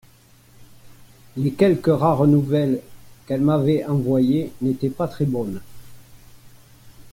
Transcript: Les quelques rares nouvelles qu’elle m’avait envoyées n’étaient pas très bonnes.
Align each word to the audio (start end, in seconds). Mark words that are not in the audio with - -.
Les 1.37 1.53
quelques 1.53 1.95
rares 1.95 2.25
nouvelles 2.25 2.81
qu’elle 3.27 3.41
m’avait 3.41 3.85
envoyées 3.85 4.51
n’étaient 4.59 4.89
pas 4.89 5.07
très 5.07 5.25
bonnes. 5.25 5.61